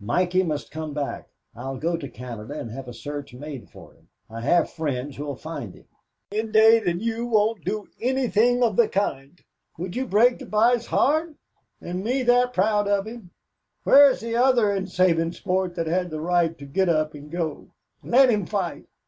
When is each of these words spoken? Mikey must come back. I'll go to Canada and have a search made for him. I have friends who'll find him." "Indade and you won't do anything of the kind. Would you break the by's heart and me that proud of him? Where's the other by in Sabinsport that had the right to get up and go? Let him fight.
Mikey 0.00 0.42
must 0.42 0.72
come 0.72 0.92
back. 0.92 1.28
I'll 1.54 1.76
go 1.76 1.96
to 1.96 2.08
Canada 2.08 2.54
and 2.58 2.68
have 2.72 2.88
a 2.88 2.92
search 2.92 3.32
made 3.32 3.70
for 3.70 3.92
him. 3.92 4.08
I 4.28 4.40
have 4.40 4.68
friends 4.68 5.14
who'll 5.14 5.36
find 5.36 5.72
him." 5.72 5.84
"Indade 6.32 6.88
and 6.88 7.00
you 7.00 7.26
won't 7.26 7.64
do 7.64 7.86
anything 8.00 8.64
of 8.64 8.74
the 8.74 8.88
kind. 8.88 9.40
Would 9.78 9.94
you 9.94 10.04
break 10.08 10.40
the 10.40 10.46
by's 10.46 10.86
heart 10.86 11.36
and 11.80 12.02
me 12.02 12.24
that 12.24 12.52
proud 12.52 12.88
of 12.88 13.06
him? 13.06 13.30
Where's 13.84 14.18
the 14.18 14.34
other 14.34 14.72
by 14.72 14.78
in 14.78 14.86
Sabinsport 14.86 15.76
that 15.76 15.86
had 15.86 16.10
the 16.10 16.20
right 16.20 16.58
to 16.58 16.66
get 16.66 16.88
up 16.88 17.14
and 17.14 17.30
go? 17.30 17.68
Let 18.02 18.30
him 18.30 18.46
fight. 18.46 18.86